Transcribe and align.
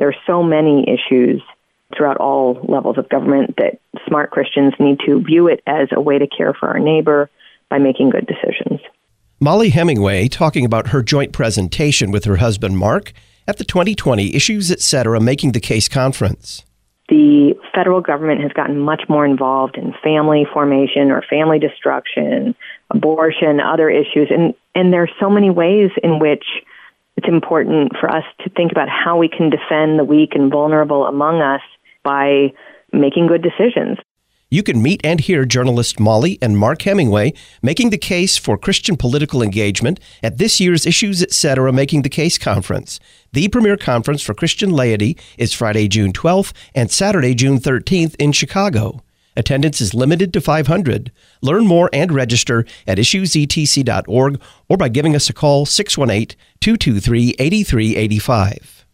There 0.00 0.08
are 0.08 0.16
so 0.26 0.42
many 0.42 0.86
issues 0.88 1.42
throughout 1.94 2.16
all 2.16 2.58
levels 2.66 2.96
of 2.96 3.08
government 3.10 3.54
that 3.58 3.80
smart 4.08 4.30
Christians 4.30 4.72
need 4.80 4.98
to 5.06 5.22
view 5.22 5.46
it 5.46 5.62
as 5.66 5.88
a 5.92 6.00
way 6.00 6.18
to 6.18 6.26
care 6.26 6.54
for 6.54 6.68
our 6.68 6.78
neighbor 6.78 7.28
by 7.68 7.78
making 7.78 8.08
good 8.08 8.26
decisions. 8.26 8.80
Mollie 9.40 9.68
Hemingway 9.68 10.28
talking 10.28 10.64
about 10.64 10.88
her 10.88 11.02
joint 11.02 11.32
presentation 11.32 12.10
with 12.10 12.24
her 12.24 12.36
husband 12.36 12.78
Mark 12.78 13.12
at 13.46 13.58
the 13.58 13.64
2020 13.64 14.34
Issues 14.34 14.70
Etc. 14.70 15.20
Making 15.20 15.52
the 15.52 15.60
Case 15.60 15.86
conference. 15.86 16.64
The 17.10 17.54
federal 17.74 18.00
government 18.00 18.40
has 18.40 18.52
gotten 18.52 18.78
much 18.78 19.02
more 19.08 19.26
involved 19.26 19.76
in 19.76 19.92
family 20.02 20.46
formation 20.50 21.10
or 21.10 21.22
family 21.28 21.58
destruction, 21.58 22.54
abortion, 22.90 23.60
other 23.60 23.90
issues, 23.90 24.28
and, 24.30 24.54
and 24.74 24.94
there 24.94 25.02
are 25.02 25.10
so 25.20 25.28
many 25.28 25.50
ways 25.50 25.90
in 26.02 26.20
which 26.20 26.44
it's 27.20 27.28
important 27.28 27.92
for 28.00 28.08
us 28.08 28.24
to 28.42 28.48
think 28.50 28.72
about 28.72 28.88
how 28.88 29.18
we 29.18 29.28
can 29.28 29.50
defend 29.50 29.98
the 29.98 30.04
weak 30.04 30.30
and 30.34 30.50
vulnerable 30.50 31.04
among 31.04 31.42
us 31.42 31.60
by 32.02 32.50
making 32.94 33.26
good 33.26 33.42
decisions. 33.42 33.98
You 34.48 34.62
can 34.62 34.82
meet 34.82 35.02
and 35.04 35.20
hear 35.20 35.44
journalist 35.44 36.00
Mollie 36.00 36.38
and 36.40 36.56
Mark 36.56 36.80
Hemingway 36.80 37.34
making 37.62 37.90
the 37.90 37.98
case 37.98 38.38
for 38.38 38.56
Christian 38.56 38.96
political 38.96 39.42
engagement 39.42 40.00
at 40.22 40.38
this 40.38 40.60
year's 40.60 40.86
Issues 40.86 41.22
Etc. 41.22 41.70
Making 41.72 42.02
the 42.02 42.08
Case 42.08 42.38
conference. 42.38 42.98
The 43.32 43.48
premier 43.48 43.76
conference 43.76 44.22
for 44.22 44.32
Christian 44.32 44.70
laity 44.70 45.18
is 45.36 45.52
Friday, 45.52 45.88
June 45.88 46.14
12th 46.14 46.52
and 46.74 46.90
Saturday, 46.90 47.34
June 47.34 47.58
13th 47.58 48.16
in 48.18 48.32
Chicago. 48.32 49.02
Attendance 49.36 49.80
is 49.80 49.94
limited 49.94 50.32
to 50.32 50.40
500. 50.40 51.12
Learn 51.42 51.66
more 51.66 51.88
and 51.92 52.12
register 52.12 52.64
at 52.86 52.98
issuesetc.org 52.98 54.40
or 54.68 54.76
by 54.76 54.88
giving 54.88 55.14
us 55.14 55.30
a 55.30 55.32
call 55.32 55.66
618 55.66 56.36
223 56.60 57.34
8385. 57.38 58.86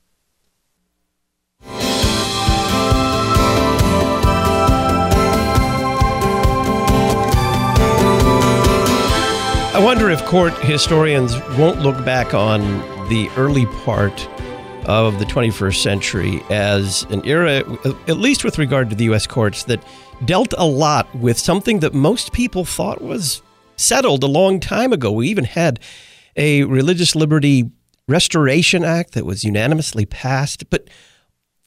I 9.77 9.79
wonder 9.79 10.09
if 10.09 10.25
court 10.25 10.55
historians 10.61 11.35
won't 11.59 11.81
look 11.81 12.03
back 12.03 12.33
on 12.33 12.61
the 13.11 13.29
early 13.37 13.67
part 13.85 14.27
of 14.87 15.19
the 15.19 15.27
21st 15.27 15.83
century 15.83 16.43
as 16.49 17.03
an 17.11 17.21
era, 17.27 17.63
at 18.09 18.17
least 18.17 18.43
with 18.43 18.59
regard 18.59 18.89
to 18.89 18.97
the 18.97 19.05
U.S. 19.05 19.27
courts, 19.27 19.65
that 19.65 19.85
dealt 20.25 20.55
a 20.57 20.67
lot 20.67 21.15
with 21.15 21.39
something 21.39 21.81
that 21.81 21.95
most 21.95 22.33
people 22.33 22.65
thought 22.65 23.03
was 23.03 23.43
settled 23.77 24.23
a 24.23 24.29
long 24.29 24.61
time 24.61 24.93
ago. 24.93 25.13
We 25.13 25.29
even 25.29 25.45
had 25.45 25.81
a 26.37 26.65
Religious 26.65 27.15
Liberty 27.15 27.71
Restoration 28.09 28.85
Act 28.85 29.13
that 29.13 29.27
was 29.27 29.45
unanimously 29.45 30.07
passed, 30.07 30.71
but 30.71 30.89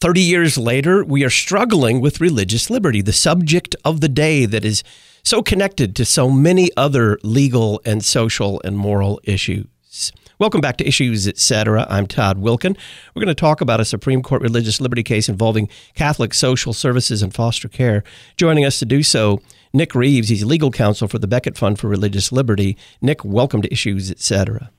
30 0.02 0.22
years 0.22 0.58
later, 0.58 1.04
we 1.04 1.26
are 1.26 1.30
struggling 1.30 2.00
with 2.00 2.22
religious 2.22 2.70
liberty, 2.70 3.02
the 3.02 3.12
subject 3.12 3.76
of 3.84 4.00
the 4.00 4.08
day 4.08 4.46
that 4.46 4.64
is 4.64 4.82
so 5.24 5.42
connected 5.42 5.96
to 5.98 6.06
so 6.06 6.30
many 6.30 6.70
other 6.78 7.20
legal 7.22 7.82
and 7.84 8.04
social 8.04 8.62
and 8.64 8.78
moral 8.78 9.20
issues. 9.26 10.14
Welcome 10.40 10.62
back 10.62 10.78
to 10.78 10.88
Issues 10.88 11.28
Etc. 11.28 11.86
I'm 11.90 12.08
Todd 12.08 12.38
Wilkin. 12.38 12.78
We're 13.14 13.20
going 13.20 13.28
to 13.28 13.36
talk 13.36 13.60
about 13.60 13.82
a 13.82 13.86
Supreme 13.86 14.22
Court 14.22 14.42
religious 14.42 14.80
liberty 14.80 15.04
case 15.04 15.28
involving 15.28 15.68
Catholic 15.96 16.34
social 16.34 16.72
services 16.72 17.22
and 17.22 17.34
foster 17.34 17.68
care. 17.68 18.06
Joining 18.38 18.64
us 18.64 18.80
to 18.80 18.86
do 18.86 19.04
so, 19.04 19.42
Nick 19.74 19.94
Reaves. 19.94 20.30
He's 20.30 20.46
legal 20.46 20.72
counsel 20.72 21.10
for 21.10 21.20
the 21.20 21.28
Becket 21.28 21.58
Fund 21.58 21.78
for 21.78 21.90
Religious 21.90 22.32
Liberty. 22.32 22.78
Nick, 23.02 23.26
welcome 23.26 23.62
to 23.62 23.70
Issues 23.70 24.10
Etc. 24.10 24.72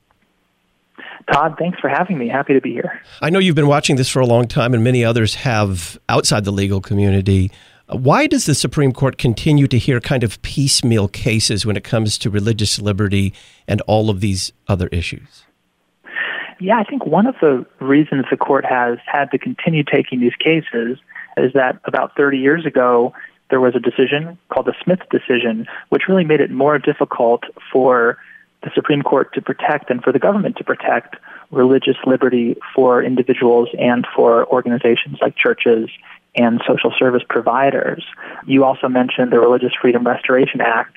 Todd, 1.31 1.53
thanks 1.59 1.79
for 1.79 1.89
having 1.89 2.17
me. 2.17 2.27
Happy 2.27 2.55
to 2.55 2.61
be 2.61 2.71
here. 2.71 2.99
I 3.21 3.29
know 3.29 3.37
you've 3.37 3.55
been 3.55 3.67
watching 3.67 3.97
this 3.97 4.09
for 4.09 4.19
a 4.19 4.25
long 4.25 4.47
time, 4.47 4.73
and 4.73 4.83
many 4.83 5.05
others 5.05 5.35
have 5.35 5.99
outside 6.09 6.43
the 6.43 6.51
legal 6.51 6.81
community. 6.81 7.51
Why 7.87 8.25
does 8.25 8.47
the 8.47 8.55
Supreme 8.55 8.93
Court 8.93 9.19
continue 9.19 9.67
to 9.67 9.77
hear 9.77 9.99
kind 9.99 10.23
of 10.23 10.41
piecemeal 10.41 11.07
cases 11.07 11.67
when 11.67 11.77
it 11.77 11.83
comes 11.83 12.17
to 12.17 12.31
religious 12.31 12.81
liberty 12.81 13.31
and 13.67 13.79
all 13.81 14.09
of 14.09 14.21
these 14.21 14.53
other 14.67 14.87
issues? 14.87 15.43
Yeah, 16.61 16.77
I 16.77 16.83
think 16.83 17.07
one 17.07 17.25
of 17.25 17.33
the 17.41 17.65
reasons 17.79 18.25
the 18.29 18.37
court 18.37 18.65
has 18.65 18.99
had 19.07 19.31
to 19.31 19.39
continue 19.39 19.83
taking 19.83 20.19
these 20.19 20.35
cases 20.35 20.99
is 21.35 21.53
that 21.53 21.79
about 21.85 22.15
30 22.15 22.37
years 22.37 22.67
ago, 22.67 23.15
there 23.49 23.59
was 23.59 23.73
a 23.75 23.79
decision 23.79 24.37
called 24.49 24.67
the 24.67 24.75
Smith 24.83 24.99
decision, 25.09 25.65
which 25.89 26.03
really 26.07 26.23
made 26.23 26.39
it 26.39 26.51
more 26.51 26.77
difficult 26.77 27.45
for 27.73 28.19
the 28.61 28.69
Supreme 28.75 29.01
Court 29.01 29.33
to 29.33 29.41
protect 29.41 29.89
and 29.89 30.03
for 30.03 30.13
the 30.13 30.19
government 30.19 30.55
to 30.57 30.63
protect 30.63 31.15
religious 31.49 31.97
liberty 32.05 32.55
for 32.75 33.01
individuals 33.01 33.69
and 33.79 34.05
for 34.15 34.45
organizations 34.53 35.17
like 35.19 35.35
churches 35.35 35.89
and 36.35 36.61
social 36.67 36.93
service 36.97 37.23
providers. 37.27 38.05
You 38.45 38.65
also 38.65 38.87
mentioned 38.87 39.31
the 39.31 39.39
Religious 39.39 39.71
Freedom 39.81 40.05
Restoration 40.05 40.61
Act. 40.61 40.95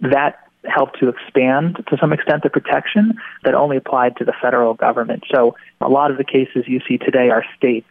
That 0.00 0.47
helped 0.68 0.98
to 1.00 1.08
expand 1.08 1.84
to 1.88 1.96
some 1.98 2.12
extent 2.12 2.42
the 2.42 2.50
protection 2.50 3.14
that 3.44 3.54
only 3.54 3.76
applied 3.76 4.16
to 4.16 4.24
the 4.24 4.32
federal 4.40 4.74
government. 4.74 5.24
So 5.32 5.56
a 5.80 5.88
lot 5.88 6.10
of 6.10 6.18
the 6.18 6.24
cases 6.24 6.64
you 6.66 6.80
see 6.86 6.98
today 6.98 7.30
are 7.30 7.44
states 7.56 7.88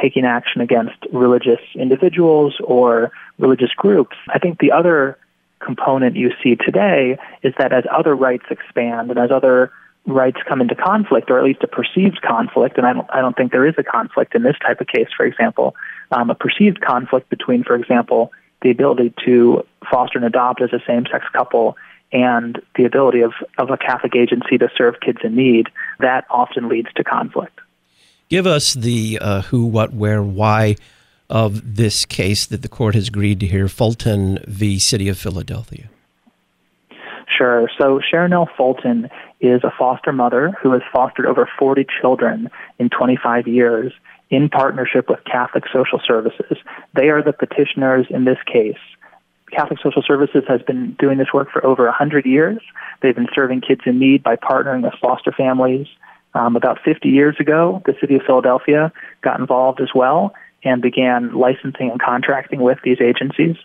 taking 0.00 0.24
action 0.24 0.60
against 0.60 0.96
religious 1.12 1.60
individuals 1.74 2.54
or 2.62 3.10
religious 3.38 3.70
groups. 3.76 4.16
I 4.28 4.38
think 4.38 4.58
the 4.58 4.72
other 4.72 5.18
component 5.60 6.16
you 6.16 6.30
see 6.42 6.56
today 6.56 7.18
is 7.42 7.52
that 7.58 7.72
as 7.72 7.84
other 7.90 8.14
rights 8.14 8.44
expand 8.50 9.10
and 9.10 9.18
as 9.18 9.30
other 9.30 9.72
rights 10.06 10.38
come 10.48 10.60
into 10.60 10.74
conflict, 10.74 11.30
or 11.30 11.38
at 11.38 11.44
least 11.44 11.62
a 11.62 11.66
perceived 11.66 12.22
conflict, 12.22 12.78
and 12.78 12.86
I 12.86 12.92
don't, 12.92 13.06
I 13.12 13.20
don't 13.20 13.36
think 13.36 13.52
there 13.52 13.66
is 13.66 13.74
a 13.76 13.82
conflict 13.82 14.34
in 14.34 14.42
this 14.42 14.56
type 14.64 14.80
of 14.80 14.86
case, 14.86 15.08
for 15.14 15.26
example, 15.26 15.74
um, 16.10 16.30
a 16.30 16.34
perceived 16.34 16.80
conflict 16.80 17.28
between, 17.28 17.62
for 17.64 17.74
example, 17.74 18.32
the 18.62 18.70
ability 18.70 19.12
to 19.26 19.64
foster 19.90 20.18
and 20.18 20.26
adopt 20.26 20.62
as 20.62 20.72
a 20.72 20.80
same-sex 20.86 21.24
couple 21.32 21.76
and 22.12 22.60
the 22.76 22.84
ability 22.84 23.20
of, 23.20 23.32
of 23.58 23.70
a 23.70 23.76
Catholic 23.76 24.14
agency 24.16 24.58
to 24.58 24.68
serve 24.76 25.00
kids 25.00 25.18
in 25.22 25.36
need, 25.36 25.68
that 26.00 26.24
often 26.30 26.68
leads 26.68 26.92
to 26.94 27.04
conflict. 27.04 27.60
Give 28.28 28.46
us 28.46 28.74
the 28.74 29.18
uh, 29.20 29.42
who, 29.42 29.64
what, 29.64 29.92
where, 29.92 30.22
why 30.22 30.76
of 31.30 31.76
this 31.76 32.04
case 32.04 32.46
that 32.46 32.62
the 32.62 32.68
court 32.68 32.94
has 32.94 33.08
agreed 33.08 33.40
to 33.40 33.46
hear, 33.46 33.68
Fulton 33.68 34.38
v. 34.46 34.78
City 34.78 35.08
of 35.08 35.18
Philadelphia. 35.18 35.88
Sure. 37.36 37.68
So 37.78 38.00
Sharonell 38.00 38.48
Fulton 38.56 39.08
is 39.40 39.62
a 39.62 39.72
foster 39.78 40.12
mother 40.12 40.52
who 40.62 40.72
has 40.72 40.82
fostered 40.92 41.26
over 41.26 41.48
40 41.58 41.86
children 42.00 42.50
in 42.78 42.88
25 42.88 43.46
years 43.46 43.92
in 44.30 44.48
partnership 44.48 45.08
with 45.08 45.20
Catholic 45.24 45.64
Social 45.72 46.00
Services. 46.04 46.58
They 46.94 47.08
are 47.08 47.22
the 47.22 47.32
petitioners 47.32 48.06
in 48.10 48.24
this 48.24 48.38
case. 48.46 48.78
Catholic 49.50 49.80
Social 49.82 50.02
Services 50.02 50.44
has 50.48 50.62
been 50.62 50.94
doing 50.98 51.18
this 51.18 51.32
work 51.32 51.50
for 51.50 51.64
over 51.64 51.84
100 51.84 52.26
years. 52.26 52.58
They've 53.00 53.14
been 53.14 53.28
serving 53.34 53.62
kids 53.62 53.82
in 53.86 53.98
need 53.98 54.22
by 54.22 54.36
partnering 54.36 54.82
with 54.82 54.94
foster 55.00 55.32
families. 55.32 55.86
Um, 56.34 56.56
about 56.56 56.78
50 56.84 57.08
years 57.08 57.36
ago, 57.40 57.82
the 57.86 57.94
city 58.00 58.16
of 58.16 58.22
Philadelphia 58.22 58.92
got 59.22 59.40
involved 59.40 59.80
as 59.80 59.88
well 59.94 60.34
and 60.64 60.82
began 60.82 61.32
licensing 61.34 61.90
and 61.90 62.00
contracting 62.00 62.60
with 62.60 62.78
these 62.84 63.00
agencies. 63.00 63.56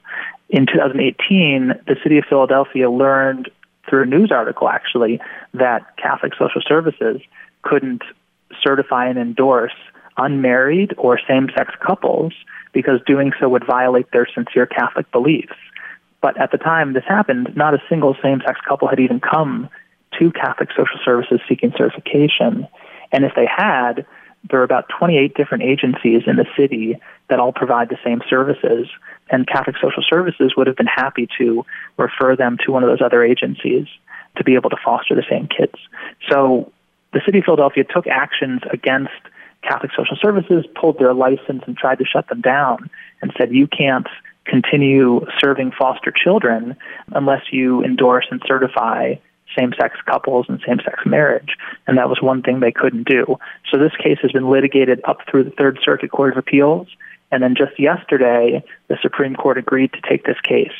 In 0.49 0.65
2018, 0.65 1.73
the 1.87 1.95
city 2.03 2.17
of 2.19 2.25
Philadelphia 2.25 2.89
learned 2.89 3.49
through 3.89 4.03
a 4.03 4.05
news 4.05 4.31
article 4.31 4.69
actually 4.69 5.19
that 5.53 5.97
Catholic 5.97 6.33
Social 6.33 6.61
Services 6.65 7.21
couldn't 7.63 8.03
certify 8.61 9.07
and 9.07 9.17
endorse 9.17 9.73
unmarried 10.17 10.93
or 10.97 11.19
same-sex 11.27 11.73
couples 11.85 12.33
because 12.71 12.99
doing 13.05 13.31
so 13.39 13.49
would 13.49 13.65
violate 13.65 14.11
their 14.11 14.27
sincere 14.33 14.65
Catholic 14.65 15.11
beliefs. 15.11 15.53
But 16.23 16.39
at 16.39 16.51
the 16.51 16.57
time 16.57 16.93
this 16.93 17.03
happened, 17.05 17.55
not 17.55 17.73
a 17.73 17.83
single 17.89 18.15
same-sex 18.23 18.61
couple 18.67 18.87
had 18.87 19.01
even 19.01 19.19
come 19.19 19.69
to 20.19 20.31
Catholic 20.31 20.69
Social 20.69 20.97
Services 21.03 21.41
seeking 21.49 21.73
certification. 21.77 22.65
And 23.11 23.25
if 23.25 23.33
they 23.35 23.45
had, 23.45 24.05
there 24.49 24.61
are 24.61 24.63
about 24.63 24.87
28 24.97 25.35
different 25.35 25.63
agencies 25.65 26.21
in 26.25 26.37
the 26.37 26.45
city 26.57 26.97
that 27.29 27.39
all 27.39 27.51
provide 27.51 27.89
the 27.89 27.97
same 28.05 28.21
services, 28.29 28.87
and 29.29 29.45
Catholic 29.47 29.75
Social 29.81 30.01
Services 30.01 30.53
would 30.55 30.67
have 30.67 30.77
been 30.77 30.87
happy 30.87 31.27
to 31.37 31.65
refer 31.97 32.37
them 32.37 32.57
to 32.65 32.71
one 32.71 32.83
of 32.83 32.89
those 32.89 33.01
other 33.01 33.21
agencies 33.21 33.87
to 34.37 34.45
be 34.45 34.55
able 34.55 34.69
to 34.69 34.77
foster 34.83 35.15
the 35.15 35.25
same 35.29 35.47
kids. 35.47 35.75
So 36.29 36.71
the 37.11 37.21
city 37.25 37.39
of 37.39 37.45
Philadelphia 37.45 37.83
took 37.83 38.07
actions 38.07 38.61
against 38.71 39.11
Catholic 39.61 39.91
Social 39.91 40.17
Services, 40.21 40.65
pulled 40.79 40.99
their 40.99 41.13
license 41.13 41.63
and 41.67 41.77
tried 41.77 41.99
to 41.99 42.05
shut 42.05 42.29
them 42.29 42.39
down 42.39 42.89
and 43.21 43.33
said, 43.37 43.53
you 43.53 43.67
can't 43.67 44.07
continue 44.45 45.25
serving 45.39 45.71
foster 45.77 46.11
children 46.11 46.75
unless 47.13 47.41
you 47.51 47.83
endorse 47.83 48.25
and 48.29 48.41
certify 48.45 49.15
same-sex 49.57 49.97
couples 50.05 50.47
and 50.49 50.59
same-sex 50.65 50.99
marriage, 51.05 51.57
and 51.85 51.97
that 51.97 52.09
was 52.09 52.19
one 52.21 52.41
thing 52.41 52.59
they 52.59 52.71
couldn't 52.71 53.07
do. 53.07 53.37
So 53.71 53.77
this 53.77 53.95
case 54.01 54.17
has 54.21 54.31
been 54.31 54.49
litigated 54.49 55.01
up 55.07 55.19
through 55.29 55.43
the 55.43 55.51
Third 55.51 55.79
Circuit 55.83 56.11
Court 56.11 56.31
of 56.31 56.37
Appeals, 56.37 56.87
and 57.31 57.43
then 57.43 57.55
just 57.55 57.79
yesterday, 57.79 58.63
the 58.87 58.97
Supreme 59.01 59.35
Court 59.35 59.57
agreed 59.57 59.93
to 59.93 60.01
take 60.07 60.25
this 60.25 60.39
case. 60.43 60.73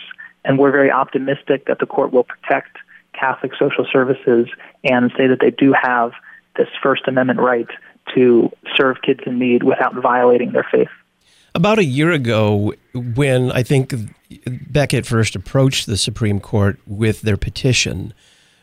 And 0.45 0.59
we're 0.59 0.71
very 0.71 0.91
optimistic 0.91 1.65
that 1.67 1.79
the 1.79 1.85
court 1.85 2.11
will 2.11 2.25
protect 2.25 2.77
Catholic 3.13 3.53
social 3.57 3.85
services 3.91 4.47
and 4.83 5.11
say 5.17 5.27
that 5.27 5.39
they 5.39 5.51
do 5.51 5.73
have 5.79 6.11
this 6.57 6.67
First 6.81 7.07
Amendment 7.07 7.39
right 7.39 7.67
to 8.13 8.51
serve 8.75 8.97
kids 9.01 9.21
in 9.25 9.39
need 9.39 9.63
without 9.63 9.95
violating 9.95 10.51
their 10.51 10.67
faith. 10.69 10.89
About 11.55 11.79
a 11.79 11.85
year 11.85 12.11
ago, 12.11 12.73
when 12.93 13.51
I 13.51 13.63
think 13.63 13.93
Becket 14.45 15.05
first 15.05 15.35
approached 15.35 15.87
the 15.87 15.97
Supreme 15.97 16.39
Court 16.39 16.79
with 16.85 17.21
their 17.21 17.37
petition, 17.37 18.13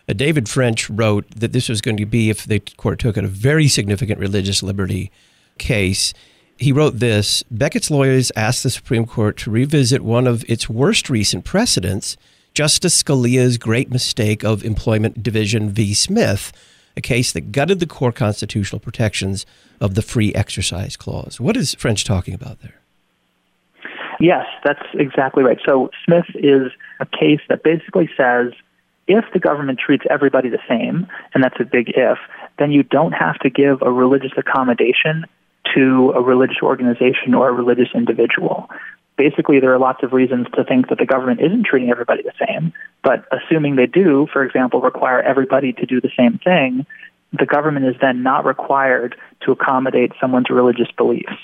uh, 0.09 0.13
David 0.13 0.49
French 0.49 0.89
wrote 0.89 1.29
that 1.31 1.53
this 1.53 1.69
was 1.69 1.81
going 1.81 1.97
to 1.97 2.07
be, 2.07 2.31
if 2.31 2.45
the 2.45 2.61
court 2.61 2.99
took 2.99 3.17
it, 3.17 3.25
a 3.25 3.29
very 3.29 3.69
significant 3.69 4.21
religious 4.21 4.63
liberty 4.63 5.11
case. 5.59 6.15
He 6.59 6.73
wrote 6.73 6.99
this 6.99 7.43
Becket's 7.51 7.91
lawyers 7.91 8.31
asked 8.37 8.63
the 8.63 8.71
Supreme 8.71 9.07
Court 9.07 9.37
to 9.39 9.51
revisit 9.51 10.03
one 10.03 10.27
of 10.27 10.45
its 10.49 10.69
worst 10.69 11.11
recent 11.11 11.45
precedents, 11.45 12.17
Justice 12.55 13.03
Scalia's 13.03 13.59
great 13.59 13.91
mistake 13.91 14.45
of 14.45 14.65
Employment 14.65 15.23
Division 15.23 15.71
v. 15.71 15.95
Smith, 15.95 16.53
a 16.97 17.01
case 17.01 17.33
that 17.33 17.53
gutted 17.53 17.81
the 17.81 17.87
core 17.87 18.13
constitutional 18.13 18.81
protections 18.81 19.47
of 19.81 19.95
the 19.95 20.03
Free 20.03 20.35
Exercise 20.35 20.97
Clause. 20.97 21.41
What 21.41 21.57
is 21.57 21.75
French 21.75 22.05
talking 22.05 22.35
about 22.35 22.61
there? 22.61 22.80
Yes, 24.21 24.47
that's 24.63 24.83
exactly 24.93 25.43
right. 25.43 25.59
So 25.67 25.91
Smith 26.05 26.27
is 26.35 26.71
a 27.01 27.07
case 27.07 27.41
that 27.49 27.63
basically 27.63 28.09
says 28.17 28.53
if 29.09 29.25
the 29.33 29.41
government 29.41 29.81
treats 29.85 30.05
everybody 30.11 30.51
the 30.51 30.61
same, 30.69 31.09
and 31.35 31.43
that's 31.43 31.59
a 31.59 31.65
big 31.65 31.89
if, 31.97 32.19
then 32.59 32.71
you 32.71 32.83
don't 32.83 33.13
have 33.13 33.39
to 33.41 33.51
give 33.51 33.81
a 33.83 33.91
religious 33.91 34.33
accommodation 34.37 35.25
to 35.75 36.13
a 36.15 36.21
religious 36.21 36.59
organization 36.63 37.35
or 37.35 37.49
a 37.49 37.53
religious 37.53 37.89
individual. 37.95 38.69
Basically, 39.17 39.59
there 39.59 39.73
are 39.73 39.79
lots 39.79 40.03
of 40.03 40.13
reasons 40.13 40.47
to 40.55 40.65
think 40.65 40.89
that 40.91 40.99
the 40.99 41.07
government 41.07 41.41
isn't 41.41 41.65
treating 41.65 41.91
everybody 41.91 42.23
the 42.23 42.33
same, 42.47 42.73
but 43.03 43.27
assuming 43.33 43.77
they 43.77 43.87
do, 43.87 44.29
for 44.33 44.45
example, 44.45 44.81
require 44.81 45.23
everybody 45.23 45.73
to 45.73 45.87
do 45.87 46.01
the 46.01 46.11
same 46.17 46.39
thing, 46.39 46.85
the 47.33 47.47
government 47.47 47.87
is 47.87 47.97
then 48.01 48.23
not 48.23 48.45
required 48.45 49.17
to 49.43 49.53
accommodate 49.53 50.13
someone's 50.21 50.51
religious 50.51 50.91
beliefs. 50.97 51.37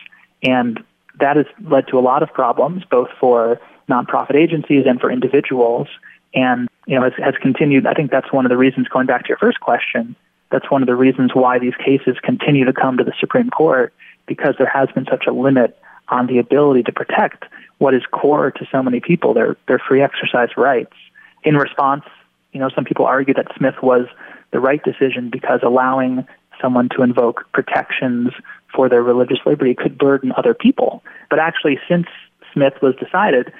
And 0.42 0.82
that 1.20 1.36
has 1.36 1.46
led 1.62 1.88
to 1.88 1.98
a 1.98 2.00
lot 2.00 2.22
of 2.22 2.32
problems, 2.32 2.84
both 2.90 3.08
for 3.18 3.60
nonprofit 3.88 4.34
agencies 4.34 4.84
and 4.86 5.00
for 5.00 5.10
individuals. 5.10 5.88
And, 6.34 6.68
you 6.86 6.96
know, 6.96 7.02
has, 7.02 7.12
has 7.22 7.34
continued. 7.40 7.86
I 7.86 7.94
think 7.94 8.10
that's 8.10 8.32
one 8.32 8.44
of 8.44 8.50
the 8.50 8.56
reasons, 8.56 8.88
going 8.88 9.06
back 9.06 9.22
to 9.22 9.28
your 9.28 9.38
first 9.38 9.60
question, 9.60 10.14
that's 10.50 10.70
one 10.70 10.82
of 10.82 10.86
the 10.86 10.94
reasons 10.94 11.34
why 11.34 11.58
these 11.58 11.74
cases 11.82 12.16
continue 12.22 12.64
to 12.64 12.72
come 12.72 12.98
to 12.98 13.04
the 13.04 13.14
Supreme 13.18 13.50
Court, 13.50 13.92
because 14.26 14.54
there 14.58 14.68
has 14.68 14.88
been 14.94 15.06
such 15.10 15.26
a 15.26 15.32
limit 15.32 15.78
on 16.08 16.26
the 16.26 16.38
ability 16.38 16.82
to 16.84 16.92
protect 16.92 17.44
what 17.78 17.94
is 17.94 18.02
core 18.10 18.50
to 18.50 18.66
so 18.70 18.82
many 18.82 19.00
people, 19.00 19.34
their, 19.34 19.56
their 19.66 19.78
free 19.78 20.02
exercise 20.02 20.50
rights. 20.56 20.94
In 21.42 21.56
response, 21.56 22.04
you 22.52 22.60
know, 22.60 22.70
some 22.74 22.84
people 22.84 23.06
argue 23.06 23.34
that 23.34 23.48
Smith 23.56 23.74
was 23.82 24.06
the 24.52 24.60
right 24.60 24.82
decision 24.82 25.30
because 25.30 25.60
allowing 25.62 26.26
someone 26.60 26.88
to 26.90 27.02
invoke 27.02 27.44
protections 27.52 28.30
for 28.76 28.88
their 28.88 29.02
religious 29.02 29.38
liberty 29.46 29.74
could 29.74 29.98
burden 29.98 30.32
other 30.36 30.54
people. 30.54 31.02
But 31.30 31.40
actually, 31.40 31.80
since 31.88 32.06
Smith 32.52 32.74
was 32.82 32.94
decided, 32.96 33.52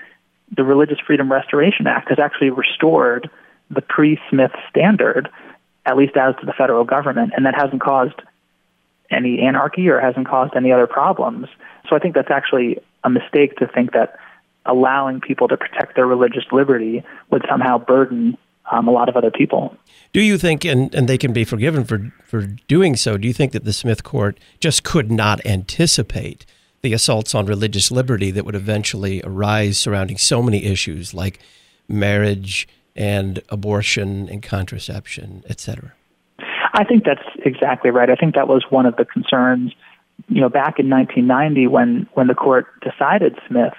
the 0.54 0.62
Religious 0.62 0.98
Freedom 1.04 1.32
Restoration 1.32 1.86
Act 1.86 2.10
has 2.10 2.18
actually 2.18 2.50
restored 2.50 3.28
the 3.70 3.80
pre 3.80 4.20
Smith 4.30 4.52
standard, 4.70 5.28
at 5.86 5.96
least 5.96 6.16
as 6.16 6.36
to 6.40 6.46
the 6.46 6.52
federal 6.52 6.84
government, 6.84 7.32
and 7.36 7.46
that 7.46 7.54
hasn't 7.56 7.80
caused 7.80 8.20
any 9.10 9.40
anarchy 9.40 9.88
or 9.88 9.98
hasn't 9.98 10.28
caused 10.28 10.54
any 10.54 10.70
other 10.70 10.86
problems. 10.86 11.48
So 11.88 11.96
I 11.96 11.98
think 11.98 12.14
that's 12.14 12.30
actually 12.30 12.78
a 13.02 13.10
mistake 13.10 13.56
to 13.56 13.66
think 13.66 13.92
that 13.92 14.18
allowing 14.64 15.20
people 15.20 15.48
to 15.48 15.56
protect 15.56 15.94
their 15.94 16.06
religious 16.06 16.44
liberty 16.52 17.04
would 17.30 17.44
somehow 17.48 17.78
burden 17.78 18.36
um, 18.70 18.88
a 18.88 18.90
lot 18.90 19.08
of 19.08 19.16
other 19.16 19.30
people. 19.30 19.76
Do 20.12 20.20
you 20.20 20.38
think, 20.38 20.64
and, 20.64 20.94
and 20.94 21.08
they 21.08 21.18
can 21.18 21.32
be 21.32 21.44
forgiven 21.44 21.84
for, 21.84 22.12
for 22.24 22.42
doing 22.68 22.96
so, 22.96 23.16
do 23.16 23.28
you 23.28 23.34
think 23.34 23.52
that 23.52 23.64
the 23.64 23.72
Smith 23.72 24.02
court 24.02 24.38
just 24.60 24.84
could 24.84 25.10
not 25.10 25.44
anticipate 25.44 26.46
the 26.82 26.92
assaults 26.92 27.34
on 27.34 27.46
religious 27.46 27.90
liberty 27.90 28.30
that 28.30 28.44
would 28.44 28.54
eventually 28.54 29.20
arise 29.24 29.78
surrounding 29.78 30.16
so 30.16 30.42
many 30.42 30.64
issues 30.64 31.12
like 31.12 31.40
marriage 31.88 32.68
and 32.94 33.42
abortion 33.48 34.28
and 34.28 34.42
contraception, 34.42 35.44
et 35.48 35.60
cetera? 35.60 35.92
I 36.74 36.84
think 36.84 37.04
that's 37.04 37.26
exactly 37.44 37.90
right. 37.90 38.10
I 38.10 38.14
think 38.14 38.34
that 38.34 38.48
was 38.48 38.64
one 38.70 38.86
of 38.86 38.96
the 38.96 39.04
concerns, 39.04 39.72
you 40.28 40.40
know, 40.40 40.48
back 40.48 40.78
in 40.78 40.88
1990 40.90 41.66
when, 41.66 42.08
when 42.14 42.26
the 42.26 42.34
court 42.34 42.66
decided 42.80 43.36
Smith 43.48 43.74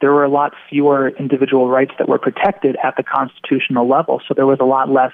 there 0.00 0.12
were 0.12 0.24
a 0.24 0.28
lot 0.28 0.52
fewer 0.68 1.08
individual 1.08 1.68
rights 1.68 1.92
that 1.98 2.08
were 2.08 2.18
protected 2.18 2.76
at 2.82 2.96
the 2.96 3.02
constitutional 3.02 3.88
level, 3.88 4.20
so 4.26 4.34
there 4.34 4.46
was 4.46 4.58
a 4.60 4.64
lot 4.64 4.90
less 4.90 5.12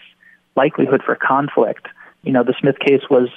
likelihood 0.56 1.02
for 1.04 1.14
conflict. 1.14 1.86
You 2.22 2.32
know, 2.32 2.44
the 2.44 2.54
Smith 2.60 2.78
case 2.78 3.02
was 3.10 3.28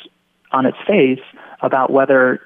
on 0.52 0.66
its 0.66 0.78
face 0.88 1.22
about 1.62 1.92
whether 1.92 2.42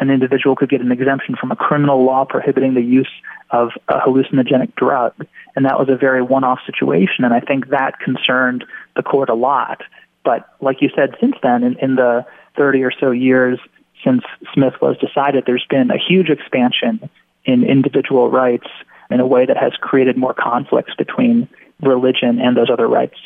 an 0.00 0.10
individual 0.10 0.54
could 0.54 0.68
get 0.68 0.80
an 0.80 0.92
exemption 0.92 1.34
from 1.34 1.50
a 1.50 1.56
criminal 1.56 2.04
law 2.04 2.24
prohibiting 2.24 2.74
the 2.74 2.82
use 2.82 3.10
of 3.50 3.70
a 3.88 3.98
hallucinogenic 3.98 4.74
drug. 4.76 5.12
And 5.56 5.64
that 5.64 5.78
was 5.78 5.88
a 5.88 5.96
very 5.96 6.22
one 6.22 6.44
off 6.44 6.60
situation. 6.66 7.24
And 7.24 7.34
I 7.34 7.40
think 7.40 7.68
that 7.70 7.98
concerned 7.98 8.64
the 8.94 9.02
court 9.02 9.28
a 9.28 9.34
lot. 9.34 9.82
But 10.24 10.48
like 10.60 10.82
you 10.82 10.90
said, 10.94 11.16
since 11.20 11.34
then, 11.42 11.64
in, 11.64 11.76
in 11.78 11.96
the 11.96 12.24
30 12.56 12.84
or 12.84 12.92
so 12.92 13.10
years 13.10 13.58
since 14.04 14.22
Smith 14.54 14.74
was 14.80 14.96
decided, 14.98 15.44
there's 15.46 15.66
been 15.68 15.90
a 15.90 15.98
huge 15.98 16.28
expansion 16.28 17.08
in 17.48 17.64
individual 17.64 18.30
rights 18.30 18.68
in 19.10 19.20
a 19.20 19.26
way 19.26 19.46
that 19.46 19.56
has 19.56 19.72
created 19.80 20.16
more 20.16 20.34
conflicts 20.34 20.94
between 20.96 21.48
religion 21.80 22.38
and 22.38 22.56
those 22.56 22.68
other 22.70 22.86
rights. 22.86 23.16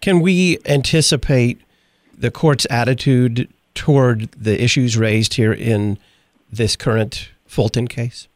Can 0.00 0.20
we 0.20 0.58
anticipate 0.66 1.60
the 2.18 2.30
court's 2.30 2.66
attitude 2.68 3.48
toward 3.74 4.32
the 4.32 4.62
issues 4.62 4.96
raised 4.96 5.34
here 5.34 5.52
in 5.52 5.96
this 6.52 6.74
current 6.74 7.30
Fulton 7.46 7.86
case? 7.86 8.26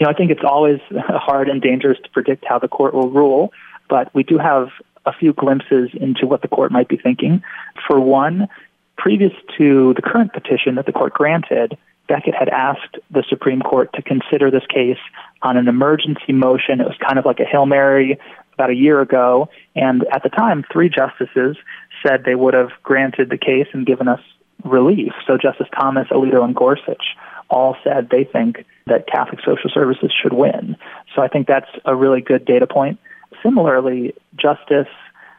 You 0.00 0.06
know, 0.06 0.10
I 0.10 0.14
think 0.14 0.30
it's 0.30 0.42
always 0.42 0.80
hard 0.90 1.48
and 1.48 1.60
dangerous 1.60 1.98
to 2.02 2.08
predict 2.10 2.46
how 2.46 2.58
the 2.58 2.68
court 2.68 2.94
will 2.94 3.10
rule, 3.10 3.52
but 3.90 4.12
we 4.14 4.22
do 4.22 4.38
have 4.38 4.70
a 5.04 5.12
few 5.12 5.34
glimpses 5.34 5.90
into 5.92 6.26
what 6.26 6.40
the 6.40 6.48
court 6.48 6.72
might 6.72 6.88
be 6.88 6.96
thinking. 6.96 7.42
For 7.86 8.00
one, 8.00 8.48
previous 8.96 9.32
to 9.58 9.92
the 9.94 10.02
current 10.02 10.32
petition 10.32 10.76
that 10.76 10.86
the 10.86 10.92
court 10.92 11.12
granted, 11.12 11.76
Becket 12.08 12.34
had 12.34 12.48
asked 12.48 12.98
the 13.10 13.24
Supreme 13.28 13.60
Court 13.60 13.90
to 13.94 14.02
consider 14.02 14.50
this 14.50 14.66
case 14.68 14.98
on 15.42 15.56
an 15.56 15.68
emergency 15.68 16.32
motion. 16.32 16.80
It 16.80 16.86
was 16.86 16.96
kind 17.06 17.18
of 17.18 17.24
like 17.24 17.40
a 17.40 17.44
Hail 17.44 17.66
Mary 17.66 18.18
about 18.54 18.70
a 18.70 18.74
year 18.74 19.00
ago. 19.00 19.48
And 19.74 20.04
at 20.12 20.22
the 20.22 20.28
time, 20.28 20.64
three 20.72 20.88
justices 20.88 21.56
said 22.02 22.24
they 22.24 22.34
would 22.34 22.54
have 22.54 22.70
granted 22.82 23.30
the 23.30 23.38
case 23.38 23.66
and 23.72 23.86
given 23.86 24.08
us 24.08 24.20
relief. 24.64 25.12
So 25.26 25.36
Justice 25.36 25.68
Thomas, 25.78 26.08
Alito, 26.08 26.44
and 26.44 26.54
Gorsuch 26.54 27.02
all 27.50 27.76
said 27.84 28.08
they 28.10 28.24
think 28.24 28.64
that 28.86 29.06
Catholic 29.06 29.40
social 29.44 29.70
services 29.72 30.12
should 30.22 30.32
win. 30.32 30.76
So 31.14 31.22
I 31.22 31.28
think 31.28 31.46
that's 31.46 31.70
a 31.84 31.94
really 31.94 32.20
good 32.20 32.44
data 32.44 32.66
point. 32.66 32.98
Similarly, 33.42 34.14
Justice 34.36 34.88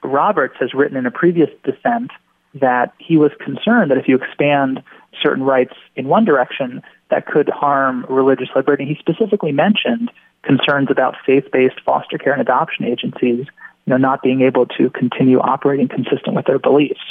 Roberts 0.03 0.55
has 0.59 0.73
written 0.73 0.97
in 0.97 1.05
a 1.05 1.11
previous 1.11 1.49
dissent 1.63 2.11
that 2.55 2.93
he 2.99 3.17
was 3.17 3.31
concerned 3.39 3.91
that 3.91 3.97
if 3.97 4.07
you 4.07 4.15
expand 4.15 4.81
certain 5.21 5.43
rights 5.43 5.73
in 5.95 6.07
one 6.07 6.25
direction, 6.25 6.81
that 7.09 7.25
could 7.25 7.49
harm 7.49 8.05
religious 8.09 8.49
liberty. 8.55 8.85
He 8.85 8.95
specifically 8.95 9.51
mentioned 9.51 10.11
concerns 10.43 10.89
about 10.91 11.15
faith-based 11.25 11.79
foster 11.85 12.17
care 12.17 12.33
and 12.33 12.41
adoption 12.41 12.85
agencies, 12.85 13.45
you 13.85 13.91
know, 13.91 13.97
not 13.97 14.21
being 14.21 14.41
able 14.41 14.65
to 14.77 14.89
continue 14.89 15.39
operating 15.39 15.87
consistent 15.87 16.35
with 16.35 16.45
their 16.45 16.59
beliefs. 16.59 17.01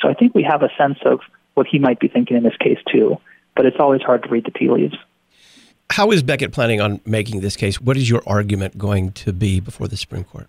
So 0.00 0.08
I 0.08 0.14
think 0.14 0.34
we 0.34 0.42
have 0.42 0.62
a 0.62 0.68
sense 0.76 0.98
of 1.04 1.20
what 1.54 1.66
he 1.66 1.78
might 1.78 2.00
be 2.00 2.08
thinking 2.08 2.36
in 2.36 2.42
this 2.42 2.56
case 2.58 2.78
too, 2.90 3.18
but 3.56 3.66
it's 3.66 3.76
always 3.78 4.02
hard 4.02 4.22
to 4.24 4.28
read 4.28 4.44
the 4.44 4.50
tea 4.50 4.70
leaves. 4.70 4.96
How 5.90 6.10
is 6.10 6.22
Becket 6.22 6.52
planning 6.52 6.80
on 6.80 7.00
making 7.04 7.40
this 7.40 7.56
case? 7.56 7.80
What 7.80 7.96
is 7.96 8.08
your 8.08 8.22
argument 8.26 8.78
going 8.78 9.12
to 9.12 9.32
be 9.32 9.60
before 9.60 9.86
the 9.86 9.96
Supreme 9.96 10.24
Court? 10.24 10.48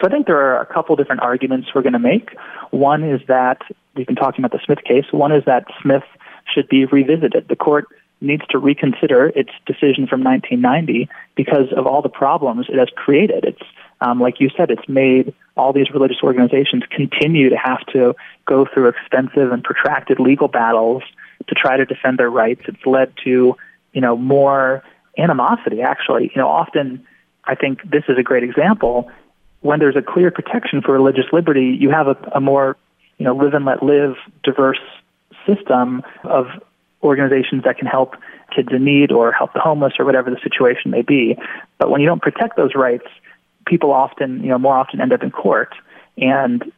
So 0.00 0.06
I 0.06 0.10
think 0.10 0.26
there 0.26 0.38
are 0.38 0.60
a 0.60 0.66
couple 0.66 0.96
different 0.96 1.22
arguments 1.22 1.68
we're 1.74 1.82
going 1.82 1.92
to 1.92 1.98
make. 1.98 2.30
One 2.70 3.04
is 3.04 3.20
that 3.28 3.60
we've 3.94 4.06
been 4.06 4.16
talking 4.16 4.44
about 4.44 4.58
the 4.58 4.64
Smith 4.64 4.82
case. 4.84 5.04
One 5.10 5.30
is 5.30 5.44
that 5.44 5.64
Smith 5.82 6.04
should 6.52 6.68
be 6.68 6.86
revisited. 6.86 7.48
The 7.48 7.56
court 7.56 7.86
needs 8.22 8.42
to 8.50 8.58
reconsider 8.58 9.28
its 9.28 9.50
decision 9.66 10.06
from 10.06 10.22
1990 10.22 11.08
because 11.36 11.72
of 11.76 11.86
all 11.86 12.02
the 12.02 12.08
problems 12.08 12.66
it 12.68 12.78
has 12.78 12.88
created. 12.94 13.44
It's 13.44 13.62
um, 14.02 14.18
like 14.18 14.40
you 14.40 14.48
said, 14.56 14.70
it's 14.70 14.88
made 14.88 15.34
all 15.58 15.74
these 15.74 15.90
religious 15.90 16.18
organizations 16.22 16.84
continue 16.90 17.50
to 17.50 17.56
have 17.56 17.84
to 17.92 18.14
go 18.46 18.66
through 18.72 18.88
expensive 18.88 19.52
and 19.52 19.62
protracted 19.62 20.18
legal 20.18 20.48
battles 20.48 21.02
to 21.46 21.54
try 21.54 21.76
to 21.76 21.84
defend 21.84 22.18
their 22.18 22.30
rights. 22.30 22.62
It's 22.66 22.86
led 22.86 23.12
to, 23.24 23.56
you 23.92 24.00
know, 24.00 24.16
more 24.16 24.82
animosity. 25.18 25.82
Actually, 25.82 26.32
you 26.34 26.40
know, 26.40 26.48
often 26.48 27.06
I 27.44 27.54
think 27.54 27.82
this 27.90 28.04
is 28.08 28.16
a 28.16 28.22
great 28.22 28.42
example 28.42 29.10
when 29.60 29.78
there's 29.78 29.96
a 29.96 30.02
clear 30.02 30.30
protection 30.30 30.82
for 30.82 30.92
religious 30.92 31.26
liberty, 31.32 31.76
you 31.78 31.90
have 31.90 32.06
a, 32.08 32.16
a 32.34 32.40
more, 32.40 32.76
you 33.18 33.24
know, 33.24 33.34
live 33.34 33.54
and 33.54 33.64
let 33.64 33.82
live, 33.82 34.16
diverse 34.42 34.80
system 35.46 36.02
of 36.24 36.46
organizations 37.02 37.64
that 37.64 37.78
can 37.78 37.86
help 37.86 38.14
kids 38.54 38.68
in 38.72 38.84
need 38.84 39.12
or 39.12 39.32
help 39.32 39.52
the 39.52 39.60
homeless 39.60 39.94
or 39.98 40.04
whatever 40.04 40.30
the 40.30 40.40
situation 40.42 40.90
may 40.90 41.02
be. 41.02 41.36
But 41.78 41.90
when 41.90 42.00
you 42.00 42.06
don't 42.06 42.22
protect 42.22 42.56
those 42.56 42.74
rights, 42.74 43.06
people 43.66 43.92
often, 43.92 44.42
you 44.42 44.48
know, 44.48 44.58
more 44.58 44.76
often 44.76 45.00
end 45.00 45.12
up 45.12 45.22
in 45.22 45.30
court. 45.30 45.74
And 46.18 46.70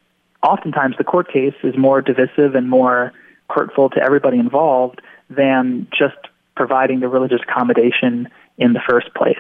oftentimes 0.43 0.97
the 0.99 1.05
court 1.05 1.33
case 1.33 1.55
is 1.63 1.77
more 1.77 2.03
divisive 2.03 2.55
and 2.55 2.69
more 2.69 3.13
hurtful 3.51 3.91
to 3.91 4.03
everybody 4.03 4.39
involved 4.39 5.01
than 5.31 5.87
just 5.97 6.17
providing 6.57 7.01
the 7.01 7.09
religious 7.09 7.41
accommodation 7.43 8.29
in 8.59 8.73
the 8.73 8.81
first 8.87 9.13
place. 9.15 9.37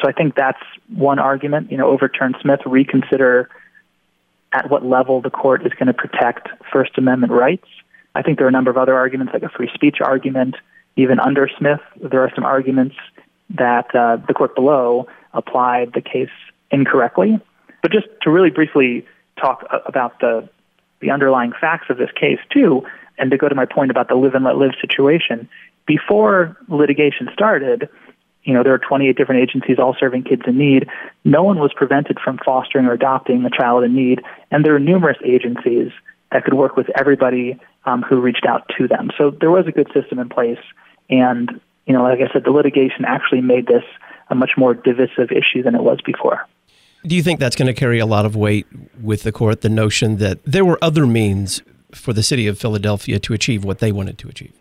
So 0.00 0.08
I 0.08 0.12
think 0.12 0.34
that's 0.34 0.62
one 0.94 1.18
argument. 1.18 1.70
You 1.70 1.78
know, 1.78 1.88
overturn 1.88 2.34
Smith, 2.40 2.60
reconsider 2.66 3.48
at 4.52 4.70
what 4.70 4.84
level 4.84 5.20
the 5.20 5.30
court 5.30 5.66
is 5.66 5.72
going 5.74 5.88
to 5.88 5.94
protect 5.94 6.48
First 6.72 6.96
Amendment 6.96 7.32
rights. 7.32 7.66
I 8.14 8.22
think 8.22 8.38
there 8.38 8.46
are 8.46 8.48
a 8.48 8.52
number 8.52 8.70
of 8.70 8.76
other 8.76 8.96
arguments, 8.96 9.32
like 9.32 9.42
a 9.42 9.48
free 9.48 9.70
speech 9.74 9.98
argument. 10.00 10.56
Even 10.96 11.20
under 11.20 11.48
Smith, 11.58 11.80
there 12.02 12.22
are 12.22 12.32
some 12.34 12.44
arguments 12.44 12.96
that 13.50 13.94
uh, 13.94 14.16
the 14.26 14.34
court 14.34 14.54
below 14.54 15.06
applied 15.32 15.92
the 15.92 16.00
case 16.00 16.30
incorrectly. 16.70 17.38
But 17.82 17.92
just 17.92 18.06
to 18.22 18.30
really 18.30 18.50
briefly 18.50 19.06
talk 19.40 19.64
about 19.86 20.20
the 20.20 20.48
the 21.00 21.12
underlying 21.12 21.52
facts 21.52 21.86
of 21.90 21.96
this 21.96 22.10
case 22.18 22.40
too, 22.50 22.82
and 23.18 23.30
to 23.30 23.36
go 23.36 23.48
to 23.48 23.54
my 23.54 23.64
point 23.64 23.92
about 23.92 24.08
the 24.08 24.16
live 24.16 24.34
and 24.34 24.44
let 24.44 24.56
live 24.56 24.72
situation, 24.80 25.48
before 25.86 26.56
litigation 26.68 27.28
started, 27.32 27.88
you 28.48 28.54
know, 28.54 28.62
there 28.62 28.72
are 28.72 28.78
28 28.78 29.14
different 29.14 29.42
agencies 29.42 29.78
all 29.78 29.94
serving 30.00 30.24
kids 30.24 30.40
in 30.46 30.56
need. 30.56 30.88
No 31.22 31.42
one 31.42 31.58
was 31.58 31.70
prevented 31.76 32.18
from 32.18 32.38
fostering 32.42 32.86
or 32.86 32.94
adopting 32.94 33.44
a 33.44 33.50
child 33.50 33.84
in 33.84 33.94
need, 33.94 34.22
and 34.50 34.64
there 34.64 34.74
are 34.74 34.78
numerous 34.78 35.18
agencies 35.22 35.92
that 36.32 36.44
could 36.44 36.54
work 36.54 36.74
with 36.74 36.86
everybody 36.98 37.60
um, 37.84 38.00
who 38.00 38.22
reached 38.22 38.46
out 38.48 38.66
to 38.78 38.88
them. 38.88 39.10
So 39.18 39.30
there 39.30 39.50
was 39.50 39.66
a 39.66 39.70
good 39.70 39.88
system 39.92 40.18
in 40.18 40.30
place, 40.30 40.58
and 41.10 41.60
you 41.84 41.92
know, 41.92 42.02
like 42.02 42.20
I 42.20 42.32
said, 42.32 42.44
the 42.44 42.50
litigation 42.50 43.04
actually 43.06 43.42
made 43.42 43.66
this 43.66 43.84
a 44.30 44.34
much 44.34 44.52
more 44.56 44.72
divisive 44.72 45.30
issue 45.30 45.62
than 45.62 45.74
it 45.74 45.82
was 45.82 46.00
before. 46.00 46.46
Do 47.04 47.14
you 47.14 47.22
think 47.22 47.40
that's 47.40 47.54
going 47.54 47.66
to 47.66 47.74
carry 47.74 47.98
a 47.98 48.06
lot 48.06 48.24
of 48.24 48.34
weight 48.34 48.66
with 48.98 49.24
the 49.24 49.32
court? 49.32 49.60
The 49.60 49.68
notion 49.68 50.16
that 50.16 50.42
there 50.44 50.64
were 50.64 50.78
other 50.80 51.06
means 51.06 51.60
for 51.92 52.14
the 52.14 52.22
city 52.22 52.46
of 52.46 52.58
Philadelphia 52.58 53.18
to 53.18 53.34
achieve 53.34 53.62
what 53.62 53.80
they 53.80 53.92
wanted 53.92 54.16
to 54.18 54.28
achieve. 54.28 54.54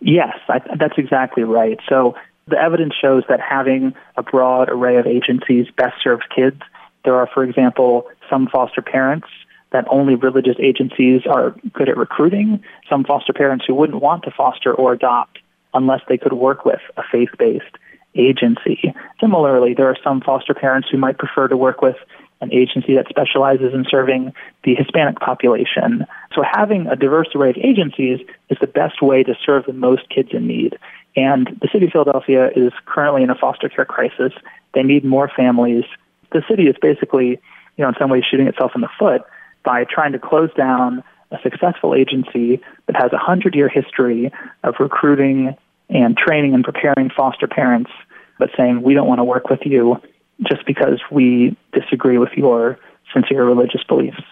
Yes, 0.00 0.36
I, 0.48 0.60
that's 0.78 0.96
exactly 0.96 1.42
right. 1.42 1.80
So 1.88 2.14
the 2.46 2.58
evidence 2.58 2.94
shows 3.00 3.24
that 3.28 3.40
having 3.40 3.94
a 4.16 4.22
broad 4.22 4.68
array 4.68 4.96
of 4.96 5.06
agencies 5.06 5.66
best 5.76 5.94
serves 6.02 6.24
kids. 6.34 6.60
There 7.04 7.16
are, 7.16 7.28
for 7.32 7.44
example, 7.44 8.06
some 8.28 8.48
foster 8.48 8.82
parents 8.82 9.28
that 9.72 9.86
only 9.88 10.14
religious 10.14 10.56
agencies 10.60 11.22
are 11.26 11.54
good 11.72 11.88
at 11.88 11.96
recruiting, 11.96 12.62
some 12.88 13.04
foster 13.04 13.32
parents 13.32 13.64
who 13.66 13.74
wouldn't 13.74 14.00
want 14.00 14.22
to 14.24 14.30
foster 14.30 14.72
or 14.72 14.92
adopt 14.92 15.38
unless 15.72 16.00
they 16.08 16.16
could 16.16 16.32
work 16.32 16.64
with 16.64 16.80
a 16.96 17.02
faith-based 17.10 17.76
agency. 18.14 18.94
Similarly, 19.20 19.74
there 19.74 19.88
are 19.88 19.96
some 20.04 20.20
foster 20.20 20.54
parents 20.54 20.88
who 20.90 20.98
might 20.98 21.18
prefer 21.18 21.48
to 21.48 21.56
work 21.56 21.82
with 21.82 21.96
an 22.40 22.52
agency 22.52 22.94
that 22.94 23.08
specializes 23.08 23.72
in 23.74 23.84
serving 23.90 24.32
the 24.62 24.74
Hispanic 24.74 25.18
population. 25.18 26.06
So 26.34 26.42
having 26.48 26.86
a 26.86 26.96
diverse 26.96 27.28
array 27.34 27.50
of 27.50 27.56
agencies 27.56 28.20
is 28.50 28.58
the 28.60 28.66
best 28.66 29.02
way 29.02 29.22
to 29.24 29.34
serve 29.44 29.64
the 29.66 29.72
most 29.72 30.08
kids 30.10 30.28
in 30.32 30.46
need. 30.46 30.78
And 31.16 31.58
the 31.60 31.68
city 31.72 31.86
of 31.86 31.92
Philadelphia 31.92 32.50
is 32.54 32.72
currently 32.86 33.22
in 33.22 33.30
a 33.30 33.34
foster 33.34 33.68
care 33.68 33.84
crisis. 33.84 34.32
They 34.74 34.82
need 34.82 35.04
more 35.04 35.30
families. 35.34 35.84
The 36.32 36.42
city 36.48 36.64
is 36.64 36.76
basically, 36.80 37.28
you 37.76 37.82
know, 37.84 37.88
in 37.88 37.94
some 37.98 38.10
ways 38.10 38.24
shooting 38.28 38.48
itself 38.48 38.72
in 38.74 38.80
the 38.80 38.88
foot 38.98 39.22
by 39.64 39.84
trying 39.84 40.12
to 40.12 40.18
close 40.18 40.52
down 40.54 41.02
a 41.30 41.38
successful 41.42 41.94
agency 41.94 42.60
that 42.86 42.96
has 42.96 43.12
a 43.12 43.18
hundred 43.18 43.54
year 43.54 43.68
history 43.68 44.32
of 44.62 44.74
recruiting 44.80 45.56
and 45.88 46.16
training 46.16 46.54
and 46.54 46.64
preparing 46.64 47.10
foster 47.10 47.46
parents, 47.46 47.90
but 48.38 48.50
saying 48.56 48.82
we 48.82 48.94
don't 48.94 49.06
want 49.06 49.18
to 49.18 49.24
work 49.24 49.48
with 49.48 49.60
you 49.64 50.00
just 50.42 50.66
because 50.66 51.00
we 51.10 51.56
disagree 51.72 52.18
with 52.18 52.32
your 52.36 52.78
sincere 53.12 53.44
religious 53.44 53.82
beliefs. 53.84 54.22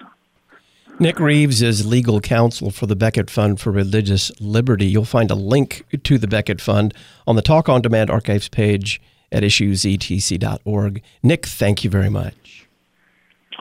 Nick 0.99 1.19
Reaves 1.19 1.63
is 1.63 1.87
legal 1.87 2.21
counsel 2.21 2.71
for 2.71 2.87
the 2.87 2.95
Becket 2.95 3.31
Fund 3.31 3.61
for 3.61 3.71
Religious 3.73 4.31
Liberty. 4.41 4.87
You'll 4.87 5.05
find 5.05 5.31
a 5.31 5.35
link 5.35 5.85
to 6.05 6.19
the 6.19 6.29
Becket 6.29 6.61
Fund 6.61 6.95
on 7.27 7.35
the 7.35 7.43
Talk 7.43 7.69
on 7.69 7.83
Demand 7.83 8.11
archives 8.11 8.49
page 8.49 9.01
at 9.33 9.43
issuesetc.org. 9.43 11.03
Nick, 11.23 11.47
thank 11.47 11.83
you 11.83 11.91
very 11.91 12.11
much. 12.11 12.69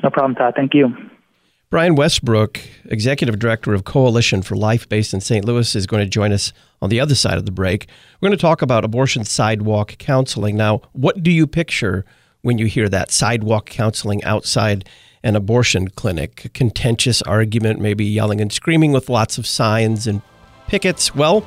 No 0.03 0.09
problem, 0.09 0.35
Todd. 0.35 0.53
Thank 0.55 0.73
you. 0.73 0.93
Brian 1.69 1.95
Westbrook, 1.95 2.59
Executive 2.85 3.39
Director 3.39 3.73
of 3.73 3.85
Coalition 3.85 4.41
for 4.41 4.57
Life 4.57 4.89
based 4.89 5.13
in 5.13 5.21
St. 5.21 5.45
Louis, 5.45 5.73
is 5.73 5.87
going 5.87 6.03
to 6.03 6.09
join 6.09 6.33
us 6.33 6.51
on 6.81 6.89
the 6.89 6.99
other 6.99 7.15
side 7.15 7.37
of 7.37 7.45
the 7.45 7.51
break. 7.51 7.87
We're 8.19 8.27
going 8.27 8.37
to 8.37 8.41
talk 8.41 8.61
about 8.61 8.83
abortion 8.83 9.23
sidewalk 9.23 9.95
counseling. 9.97 10.57
Now, 10.57 10.81
what 10.91 11.23
do 11.23 11.31
you 11.31 11.47
picture 11.47 12.03
when 12.41 12.57
you 12.57 12.65
hear 12.65 12.89
that 12.89 13.09
sidewalk 13.09 13.67
counseling 13.67 14.21
outside 14.25 14.87
an 15.23 15.35
abortion 15.35 15.89
clinic? 15.89 16.45
A 16.45 16.49
contentious 16.49 17.21
argument, 17.21 17.79
maybe 17.79 18.05
yelling 18.05 18.41
and 18.41 18.51
screaming 18.51 18.91
with 18.91 19.09
lots 19.09 19.37
of 19.37 19.45
signs 19.47 20.07
and 20.07 20.21
pickets. 20.67 21.15
Well, 21.15 21.45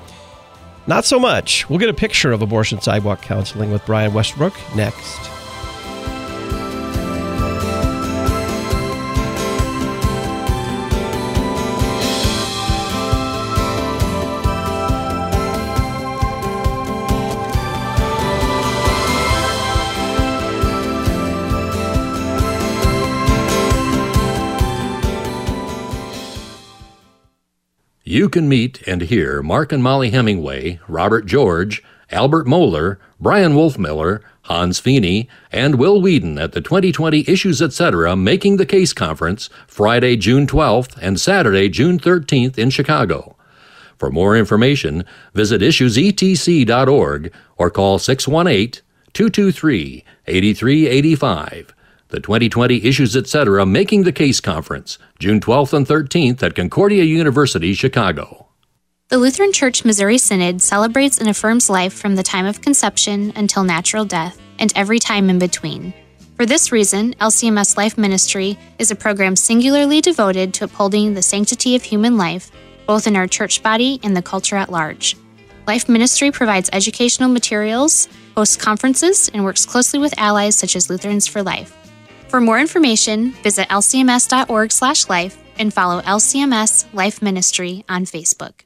not 0.86 1.04
so 1.04 1.18
much. 1.18 1.68
We'll 1.68 1.78
get 1.78 1.88
a 1.88 1.94
picture 1.94 2.32
of 2.32 2.42
abortion 2.42 2.80
sidewalk 2.80 3.22
counseling 3.22 3.70
with 3.70 3.84
Brian 3.86 4.12
Westbrook 4.12 4.54
next. 4.76 5.18
You 28.14 28.28
can 28.28 28.48
meet 28.48 28.80
and 28.86 29.02
hear 29.02 29.42
Mark 29.42 29.72
and 29.72 29.82
Mollie 29.82 30.10
Hemingway, 30.10 30.78
Robert 30.86 31.26
George, 31.26 31.82
Albert 32.12 32.46
Mohler, 32.46 32.98
Bryan 33.18 33.54
Wolfmueller, 33.54 34.20
Hans 34.42 34.80
Fiene, 34.80 35.26
and 35.50 35.74
Will 35.74 36.00
Weedon 36.00 36.38
at 36.38 36.52
the 36.52 36.60
2020 36.60 37.28
Issues 37.28 37.60
Etc. 37.60 38.14
Making 38.14 38.56
the 38.56 38.66
Case 38.66 38.92
Conference 38.92 39.50
Friday, 39.66 40.14
June 40.14 40.46
12th 40.46 40.96
and 41.02 41.20
Saturday, 41.20 41.68
June 41.68 41.98
13th 41.98 42.56
in 42.56 42.70
Chicago. 42.70 43.34
For 43.98 44.12
more 44.12 44.36
information, 44.36 45.04
visit 45.32 45.60
issuesetc.org 45.60 47.32
or 47.56 47.68
call 47.68 47.98
618 47.98 48.80
223 49.12 50.04
8385. 50.28 51.74
The 52.08 52.20
2020 52.20 52.84
Issues 52.84 53.16
Etc. 53.16 53.64
Making 53.64 54.02
the 54.02 54.12
Case 54.12 54.38
Conference, 54.38 54.98
June 55.18 55.40
12th 55.40 55.72
and 55.72 55.86
13th 55.86 56.42
at 56.42 56.54
Concordia 56.54 57.02
University, 57.02 57.72
Chicago. 57.72 58.48
The 59.08 59.16
Lutheran 59.16 59.52
Church 59.52 59.84
Missouri 59.84 60.18
Synod 60.18 60.60
celebrates 60.60 61.18
and 61.18 61.28
affirms 61.28 61.70
life 61.70 61.94
from 61.94 62.14
the 62.14 62.22
time 62.22 62.44
of 62.44 62.60
conception 62.60 63.32
until 63.36 63.64
natural 63.64 64.04
death 64.04 64.38
and 64.58 64.72
every 64.76 64.98
time 64.98 65.30
in 65.30 65.38
between. 65.38 65.94
For 66.36 66.44
this 66.44 66.70
reason, 66.70 67.14
LCMS 67.14 67.76
Life 67.76 67.96
Ministry 67.96 68.58
is 68.78 68.90
a 68.90 68.96
program 68.96 69.34
singularly 69.34 70.00
devoted 70.00 70.52
to 70.54 70.64
upholding 70.64 71.14
the 71.14 71.22
sanctity 71.22 71.74
of 71.74 71.82
human 71.82 72.18
life, 72.18 72.50
both 72.86 73.06
in 73.06 73.16
our 73.16 73.26
church 73.26 73.62
body 73.62 73.98
and 74.02 74.16
the 74.16 74.22
culture 74.22 74.56
at 74.56 74.70
large. 74.70 75.16
Life 75.66 75.88
Ministry 75.88 76.30
provides 76.30 76.68
educational 76.72 77.30
materials, 77.30 78.08
hosts 78.36 78.56
conferences, 78.56 79.30
and 79.32 79.42
works 79.42 79.64
closely 79.64 79.98
with 79.98 80.18
allies 80.18 80.56
such 80.56 80.76
as 80.76 80.90
Lutherans 80.90 81.26
for 81.26 81.42
Life. 81.42 81.74
For 82.34 82.40
more 82.40 82.58
information, 82.58 83.30
visit 83.44 83.68
lcms.org/life 83.68 85.38
and 85.56 85.72
follow 85.72 86.00
LCMS 86.02 86.84
Life 86.92 87.22
Ministry 87.22 87.84
on 87.88 88.06
Facebook. 88.06 88.62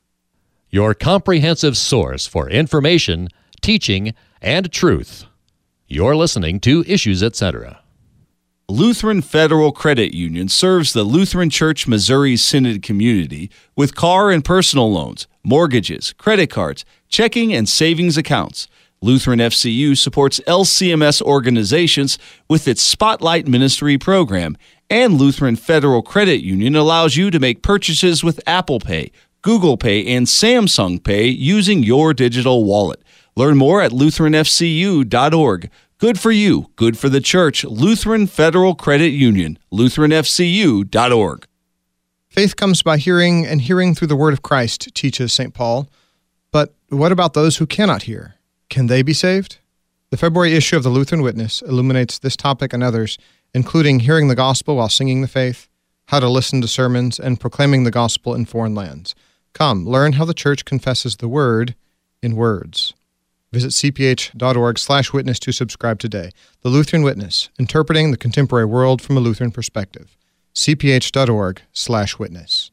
Your 0.70 0.94
comprehensive 0.94 1.76
source 1.76 2.26
for 2.26 2.48
information, 2.48 3.28
teaching, 3.60 4.14
and 4.40 4.72
truth. 4.72 5.26
You're 5.86 6.16
listening 6.16 6.60
to 6.60 6.82
Issues 6.86 7.22
Etc. 7.22 7.82
Lutheran 8.70 9.20
Federal 9.20 9.72
Credit 9.72 10.14
Union 10.14 10.48
serves 10.48 10.94
the 10.94 11.04
Lutheran 11.04 11.50
Church 11.50 11.86
Missouri 11.86 12.38
Synod 12.38 12.82
community 12.82 13.50
with 13.76 13.94
car 13.94 14.30
and 14.30 14.42
personal 14.42 14.90
loans, 14.90 15.26
mortgages, 15.44 16.14
credit 16.14 16.46
cards, 16.46 16.86
checking 17.10 17.52
and 17.52 17.68
savings 17.68 18.16
accounts. 18.16 18.66
Lutheran 19.00 19.38
FCU 19.38 19.96
supports 19.96 20.40
LCMS 20.46 21.22
organizations 21.22 22.18
with 22.48 22.66
its 22.66 22.82
Spotlight 22.82 23.46
Ministry 23.46 23.96
program, 23.96 24.56
and 24.90 25.14
Lutheran 25.14 25.56
Federal 25.56 26.02
Credit 26.02 26.42
Union 26.42 26.74
allows 26.74 27.16
you 27.16 27.30
to 27.30 27.38
make 27.38 27.62
purchases 27.62 28.24
with 28.24 28.40
Apple 28.46 28.80
Pay, 28.80 29.12
Google 29.42 29.76
Pay, 29.76 30.06
and 30.16 30.26
Samsung 30.26 31.02
Pay 31.02 31.28
using 31.28 31.82
your 31.82 32.12
digital 32.12 32.64
wallet. 32.64 33.02
Learn 33.36 33.56
more 33.56 33.80
at 33.80 33.92
LutheranFCU.org. 33.92 35.70
Good 35.98 36.18
for 36.18 36.32
you, 36.32 36.70
good 36.76 36.98
for 36.98 37.08
the 37.08 37.20
church. 37.20 37.64
Lutheran 37.64 38.26
Federal 38.26 38.74
Credit 38.74 39.10
Union, 39.10 39.58
LutheranFCU.org. 39.72 41.46
Faith 42.28 42.56
comes 42.56 42.82
by 42.82 42.98
hearing, 42.98 43.46
and 43.46 43.60
hearing 43.60 43.94
through 43.94 44.08
the 44.08 44.16
word 44.16 44.32
of 44.32 44.42
Christ, 44.42 44.94
teaches 44.94 45.32
St. 45.32 45.54
Paul. 45.54 45.88
But 46.50 46.74
what 46.88 47.12
about 47.12 47.34
those 47.34 47.56
who 47.56 47.66
cannot 47.66 48.02
hear? 48.02 48.37
Can 48.70 48.86
they 48.86 49.02
be 49.02 49.14
saved? 49.14 49.58
The 50.10 50.16
February 50.16 50.54
issue 50.54 50.76
of 50.76 50.82
the 50.82 50.90
Lutheran 50.90 51.22
Witness 51.22 51.62
illuminates 51.62 52.18
this 52.18 52.36
topic 52.36 52.72
and 52.72 52.82
others, 52.82 53.18
including 53.54 54.00
hearing 54.00 54.28
the 54.28 54.34
gospel 54.34 54.76
while 54.76 54.88
singing 54.88 55.22
the 55.22 55.28
faith, 55.28 55.68
how 56.06 56.20
to 56.20 56.28
listen 56.28 56.60
to 56.60 56.68
sermons, 56.68 57.18
and 57.18 57.40
proclaiming 57.40 57.84
the 57.84 57.90
gospel 57.90 58.34
in 58.34 58.46
foreign 58.46 58.74
lands. 58.74 59.14
Come, 59.52 59.86
learn 59.86 60.14
how 60.14 60.24
the 60.24 60.34
church 60.34 60.64
confesses 60.64 61.16
the 61.16 61.28
word 61.28 61.74
in 62.22 62.36
words. 62.36 62.94
Visit 63.52 63.68
cph.org 63.68 64.78
slash 64.78 65.12
witness 65.12 65.38
to 65.40 65.52
subscribe 65.52 65.98
today. 65.98 66.30
The 66.62 66.68
Lutheran 66.68 67.02
Witness, 67.02 67.48
interpreting 67.58 68.10
the 68.10 68.18
contemporary 68.18 68.66
world 68.66 69.00
from 69.00 69.16
a 69.16 69.20
Lutheran 69.20 69.50
perspective. 69.50 70.16
cph.org 70.54 71.62
slash 71.72 72.18
witness. 72.18 72.70